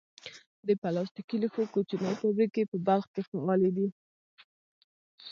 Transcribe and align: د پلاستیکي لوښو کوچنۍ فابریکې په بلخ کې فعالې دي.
د 0.67 0.69
پلاستیکي 0.81 1.37
لوښو 1.41 1.63
کوچنۍ 1.73 2.13
فابریکې 2.21 2.63
په 2.71 2.77
بلخ 2.87 3.05
کې 3.13 3.21
فعالې 3.29 3.69
دي. 3.77 3.87